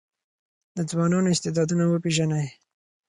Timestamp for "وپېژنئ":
1.85-2.47